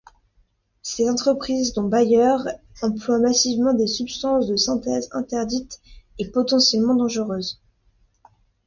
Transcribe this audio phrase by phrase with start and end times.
[0.81, 2.35] Ces entreprises, dont Bayer,
[2.81, 5.79] emploient massivement des substances de synthèse interdites
[6.17, 7.61] et potentiellement dangereuses.